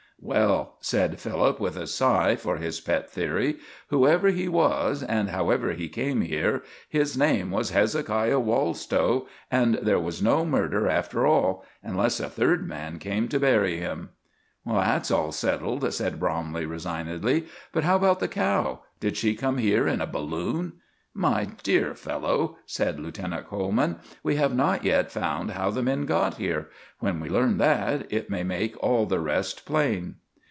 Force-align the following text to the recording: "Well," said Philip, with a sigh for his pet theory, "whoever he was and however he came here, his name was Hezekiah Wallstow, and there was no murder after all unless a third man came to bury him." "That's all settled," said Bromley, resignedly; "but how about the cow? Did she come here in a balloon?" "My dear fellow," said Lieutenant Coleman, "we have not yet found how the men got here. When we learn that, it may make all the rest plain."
"Well," 0.23 0.77
said 0.81 1.19
Philip, 1.19 1.59
with 1.59 1.75
a 1.75 1.87
sigh 1.87 2.35
for 2.35 2.57
his 2.57 2.79
pet 2.79 3.09
theory, 3.09 3.57
"whoever 3.87 4.27
he 4.27 4.47
was 4.47 5.01
and 5.01 5.31
however 5.31 5.71
he 5.73 5.89
came 5.89 6.21
here, 6.21 6.61
his 6.87 7.17
name 7.17 7.49
was 7.49 7.71
Hezekiah 7.71 8.39
Wallstow, 8.39 9.25
and 9.49 9.79
there 9.81 9.99
was 9.99 10.21
no 10.21 10.45
murder 10.45 10.87
after 10.87 11.25
all 11.25 11.65
unless 11.81 12.19
a 12.19 12.29
third 12.29 12.67
man 12.67 12.99
came 12.99 13.29
to 13.29 13.39
bury 13.39 13.77
him." 13.79 14.09
"That's 14.63 15.09
all 15.09 15.31
settled," 15.31 15.91
said 15.91 16.19
Bromley, 16.19 16.67
resignedly; 16.67 17.47
"but 17.71 17.83
how 17.83 17.95
about 17.95 18.19
the 18.19 18.27
cow? 18.27 18.81
Did 18.99 19.17
she 19.17 19.33
come 19.33 19.57
here 19.57 19.87
in 19.87 20.01
a 20.01 20.05
balloon?" 20.07 20.73
"My 21.13 21.43
dear 21.61 21.93
fellow," 21.93 22.57
said 22.65 22.97
Lieutenant 22.97 23.45
Coleman, 23.45 23.97
"we 24.23 24.37
have 24.37 24.55
not 24.55 24.85
yet 24.85 25.11
found 25.11 25.51
how 25.51 25.69
the 25.69 25.83
men 25.83 26.05
got 26.05 26.35
here. 26.35 26.69
When 27.01 27.19
we 27.19 27.27
learn 27.27 27.57
that, 27.57 28.07
it 28.09 28.29
may 28.29 28.43
make 28.43 28.81
all 28.81 29.05
the 29.05 29.19
rest 29.19 29.65
plain." 29.65 30.15